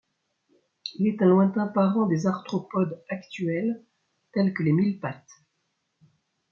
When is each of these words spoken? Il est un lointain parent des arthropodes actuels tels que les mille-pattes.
Il 0.95 1.05
est 1.05 1.21
un 1.21 1.27
lointain 1.27 1.67
parent 1.67 2.07
des 2.07 2.25
arthropodes 2.25 3.03
actuels 3.09 3.85
tels 4.33 4.51
que 4.51 4.63
les 4.63 4.71
mille-pattes. 4.71 5.43